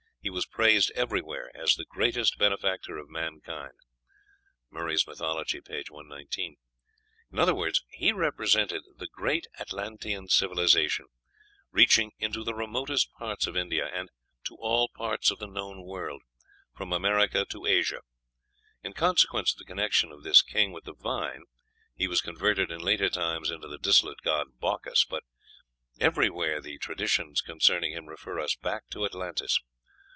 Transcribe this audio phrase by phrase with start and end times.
[0.23, 3.73] He was praised everywhere as the greatest benefactor of mankind."
[4.69, 5.83] (Murray's "Mythology," p.
[5.89, 6.57] 119.)
[7.31, 11.07] In other words, he represented the great Atlantean civilization,
[11.71, 14.11] reaching into "the remotest parts of India," and
[14.45, 16.21] "to all parts of the known world,"
[16.77, 18.01] from America to Asia.
[18.83, 21.45] In consequence of the connection of this king with the vine,
[21.95, 25.03] he was converted in later times into the dissolute god Bacchus.
[25.03, 25.23] But
[25.99, 29.59] everywhere the traditions concerning him refer us back to Atlantis.